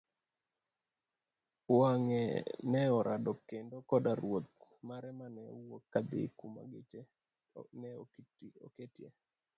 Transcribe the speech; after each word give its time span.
wange' 1.77 2.23
ne 2.71 2.81
orado 2.99 3.31
kendo 3.49 3.75
koda 3.89 4.11
Ruoth 4.21 4.55
mare 4.87 5.09
mane 5.19 5.41
wuok 5.67 5.83
kadhi 5.93 6.21
kuma 6.37 6.61
geche 6.71 7.01
ne 7.79 7.89
oketie. 8.65 9.09